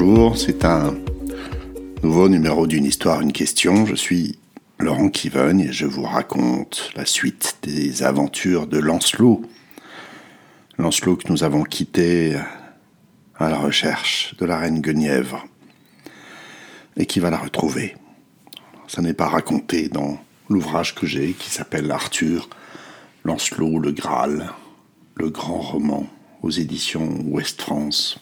[0.00, 0.96] bonjour, c'est un
[2.02, 3.84] nouveau numéro d'une histoire, une question.
[3.84, 4.38] Je suis
[4.78, 9.42] Laurent Kivogne et je vous raconte la suite des aventures de Lancelot.
[10.78, 12.34] Lancelot que nous avons quitté
[13.36, 15.46] à la recherche de la reine Guenièvre
[16.96, 17.94] et qui va la retrouver.
[18.88, 22.48] Ça n'est pas raconté dans l'ouvrage que j'ai qui s'appelle Arthur,
[23.24, 24.50] Lancelot, le Graal,
[25.16, 26.06] le grand roman
[26.42, 28.18] aux éditions Ouest France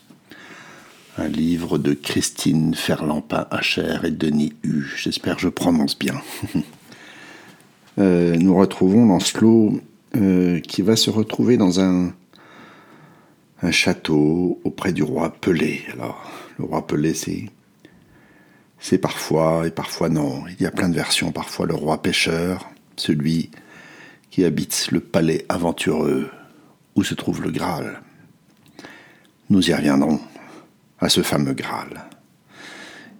[1.18, 4.84] un livre de Christine Ferlampin-Hacher et Denis Hu.
[4.96, 6.20] J'espère que je prononce bien.
[8.00, 9.80] Euh, nous retrouvons Lancelot
[10.14, 12.12] euh, qui va se retrouver dans un,
[13.72, 15.82] château auprès du roi Pelé.
[15.94, 17.46] Alors, le roi Pelé, c'est
[18.78, 20.44] c'est parfois et parfois non.
[20.46, 21.32] Il y a plein de versions.
[21.32, 23.50] Parfois le roi pêcheur, celui
[24.30, 26.30] qui habite le palais aventureux
[26.94, 28.00] où se trouve le Graal.
[29.50, 30.20] Nous y reviendrons
[31.00, 32.04] à ce fameux Graal.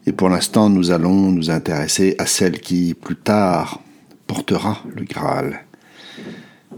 [0.07, 3.81] Et pour l'instant, nous allons nous intéresser à celle qui, plus tard,
[4.27, 5.65] portera le Graal,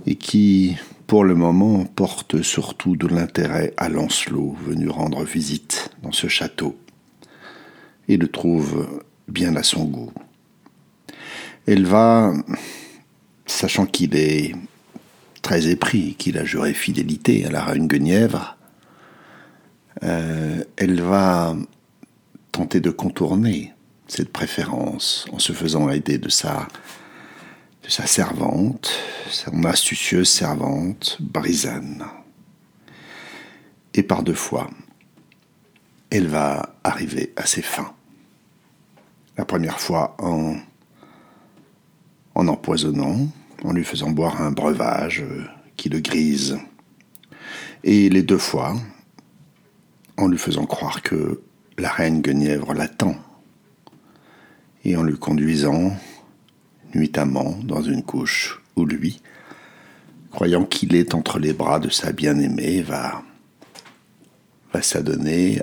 [0.07, 6.13] et qui, pour le moment, porte surtout de l'intérêt à Lancelot, venu rendre visite dans
[6.13, 6.77] ce château,
[8.09, 10.13] et le trouve bien à son goût.
[11.67, 12.33] Elle va,
[13.47, 14.55] sachant qu'il est
[15.43, 18.57] très épris, qu'il a juré fidélité à la reine Guenièvre,
[20.03, 21.57] euh, elle va
[22.53, 23.73] tenter de contourner
[24.07, 26.69] cette préférence en se faisant aider de sa,
[27.85, 28.93] de sa servante,
[29.29, 32.05] son astucieuse servante, Brisane.
[33.95, 34.69] Et par deux fois,
[36.11, 37.93] elle va arriver à ses fins.
[39.37, 40.57] La première fois en,
[42.35, 43.29] en empoisonnant,
[43.65, 45.25] en lui faisant boire un breuvage
[45.77, 46.59] qui le grise.
[47.85, 48.77] Et les deux fois,
[50.21, 51.41] en lui faisant croire que
[51.79, 53.17] la reine Guenièvre l'attend,
[54.85, 55.97] et en le conduisant
[56.95, 59.23] nuitamment dans une couche où lui,
[60.31, 63.23] croyant qu'il est entre les bras de sa bien-aimée, va,
[64.73, 65.61] va s'adonner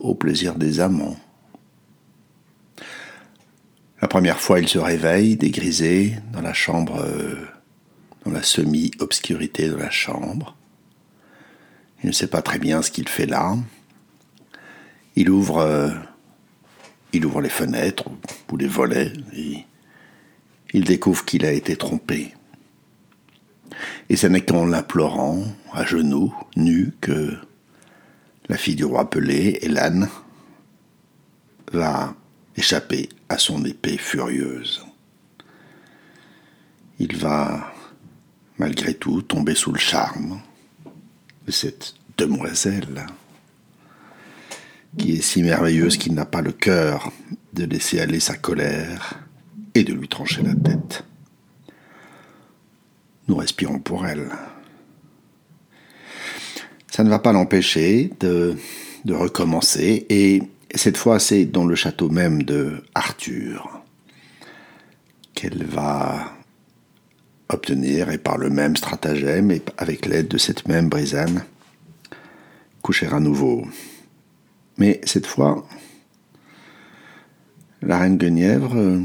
[0.00, 1.16] au plaisir des amants.
[4.02, 7.06] La première fois, il se réveille, dégrisé, dans la chambre,
[8.24, 10.56] dans la semi-obscurité de la chambre.
[12.02, 13.56] Il ne sait pas très bien ce qu'il fait là.
[15.16, 15.90] Il ouvre, euh,
[17.12, 18.04] il ouvre les fenêtres
[18.50, 19.64] ou les volets et
[20.72, 22.34] il découvre qu'il a été trompé.
[24.08, 27.36] Et ce n'est qu'en l'implorant, à genoux, nu, que
[28.48, 30.08] la fille du roi Pelé, Hélène,
[31.72, 32.14] va
[32.56, 34.84] échapper à son épée furieuse.
[36.98, 37.72] Il va,
[38.58, 40.40] malgré tout, tomber sous le charme
[41.46, 43.06] de cette demoiselle
[44.96, 47.12] qui est si merveilleuse qu'il n'a pas le cœur
[47.52, 49.20] de laisser aller sa colère
[49.74, 51.04] et de lui trancher la tête.
[53.28, 54.28] Nous respirons pour elle.
[56.90, 58.56] Ça ne va pas l'empêcher de,
[59.04, 60.42] de recommencer, et
[60.74, 63.82] cette fois c'est dans le château même de Arthur
[65.34, 66.32] qu'elle va
[67.48, 71.44] obtenir, et par le même stratagème, et avec l'aide de cette même brisane,
[72.82, 73.66] coucher à nouveau
[74.76, 75.66] mais cette fois,
[77.82, 79.02] la reine Guenièvre, euh,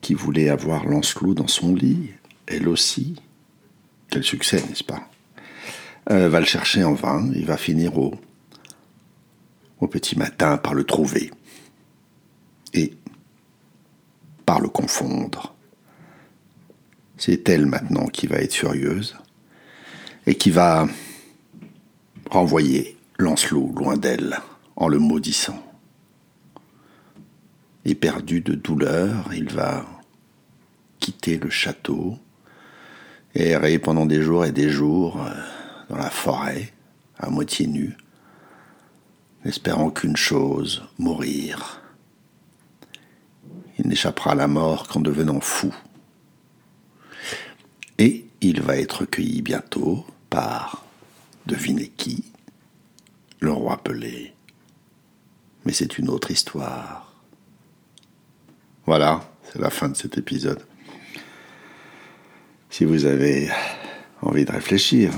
[0.00, 2.10] qui voulait avoir Lancelot dans son lit,
[2.46, 3.16] elle aussi,
[4.10, 5.10] quel succès, n'est-ce pas
[6.10, 8.16] euh, Va le chercher en vain et va finir au
[9.90, 11.30] petit matin par le trouver
[12.72, 12.94] et
[14.46, 15.54] par le confondre.
[17.18, 19.16] C'est elle maintenant qui va être furieuse
[20.26, 20.86] et qui va
[22.30, 24.38] renvoyer Lancelot loin d'elle
[24.78, 25.60] en le maudissant.
[27.84, 29.84] Éperdu de douleur, il va
[31.00, 32.16] quitter le château,
[33.34, 35.34] errer pendant des jours et des jours euh,
[35.90, 36.72] dans la forêt,
[37.18, 37.96] à moitié nu,
[39.44, 41.82] n'espérant qu'une chose, mourir.
[43.78, 45.74] Il n'échappera à la mort qu'en devenant fou.
[47.98, 50.84] Et il va être cueilli bientôt par,
[51.46, 52.24] devinez qui,
[53.40, 54.34] le roi Pelé
[55.68, 57.12] mais c'est une autre histoire.
[58.86, 60.62] Voilà, c'est la fin de cet épisode.
[62.70, 63.50] Si vous avez
[64.22, 65.12] envie de réfléchir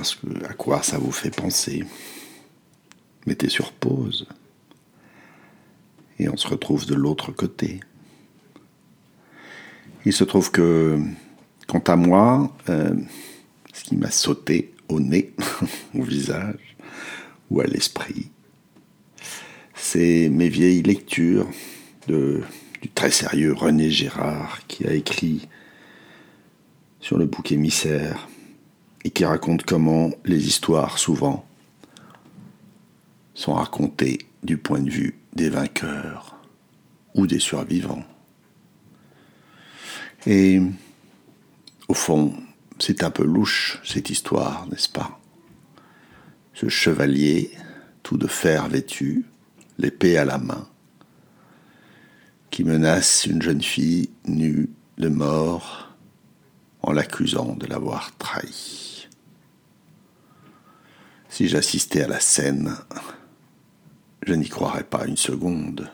[0.48, 1.84] à, quoi ça vous fait penser,
[3.26, 4.26] mettez sur pause
[6.18, 7.78] et on se retrouve de l'autre côté.
[10.04, 10.98] Il se trouve que,
[11.68, 12.96] quant à moi, euh,
[13.72, 15.32] ce qui m'a sauté au nez,
[15.94, 16.76] au visage
[17.52, 18.32] ou à l'esprit,
[19.92, 21.48] c'est mes vieilles lectures
[22.06, 22.44] du
[22.94, 25.48] très sérieux René Gérard qui a écrit
[27.00, 28.28] sur le bouc émissaire
[29.02, 31.44] et qui raconte comment les histoires, souvent,
[33.34, 36.36] sont racontées du point de vue des vainqueurs
[37.16, 38.04] ou des survivants.
[40.24, 40.62] Et
[41.88, 42.32] au fond,
[42.78, 45.20] c'est un peu louche cette histoire, n'est-ce pas?
[46.54, 47.50] Ce chevalier,
[48.04, 49.24] tout de fer vêtu,
[49.80, 50.68] l'épée à la main,
[52.50, 54.68] qui menace une jeune fille nue
[54.98, 55.94] de mort
[56.82, 59.08] en l'accusant de l'avoir trahi.
[61.28, 62.74] Si j'assistais à la scène,
[64.26, 65.90] je n'y croirais pas une seconde,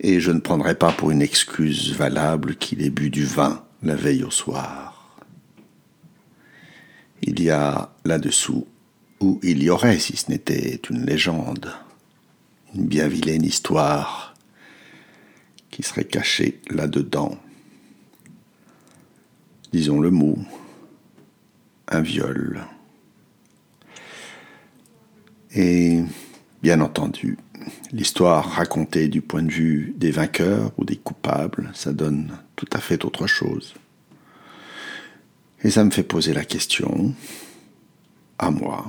[0.00, 3.96] et je ne prendrais pas pour une excuse valable qu'il ait bu du vin la
[3.96, 5.18] veille au soir.
[7.22, 8.66] Il y a là-dessous,
[9.20, 11.72] ou il y aurait si ce n'était une légende,
[12.74, 14.34] une bien vilaine histoire
[15.70, 17.38] qui serait cachée là-dedans.
[19.72, 20.38] Disons le mot,
[21.88, 22.64] un viol.
[25.54, 26.02] Et
[26.62, 27.38] bien entendu,
[27.92, 32.78] l'histoire racontée du point de vue des vainqueurs ou des coupables, ça donne tout à
[32.78, 33.74] fait autre chose.
[35.62, 37.14] Et ça me fait poser la question,
[38.38, 38.84] à moi,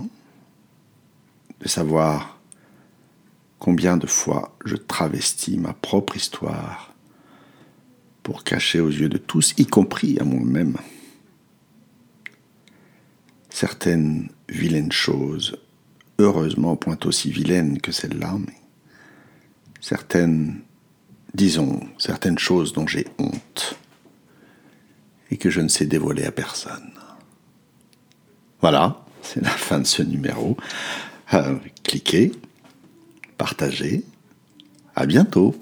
[1.61, 2.34] de savoir
[3.59, 6.93] combien de fois je travestis ma propre histoire
[8.23, 10.77] pour cacher aux yeux de tous, y compris à moi-même,
[13.49, 15.57] certaines vilaines choses,
[16.17, 18.59] heureusement point aussi vilaines que celles-là, mais
[19.79, 20.61] certaines,
[21.33, 23.77] disons, certaines choses dont j'ai honte
[25.29, 26.91] et que je ne sais dévoiler à personne.
[28.61, 30.57] Voilà, c'est la fin de ce numéro.
[31.33, 32.31] Euh, cliquez,
[33.37, 34.03] partagez.
[34.95, 35.55] À bientôt.